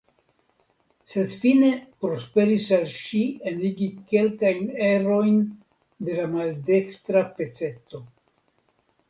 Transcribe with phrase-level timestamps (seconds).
[1.15, 1.67] Sed fine
[2.05, 5.37] prosperis al ŝi enigi kelkajn erojn
[6.09, 8.03] de la maldekstra peceto.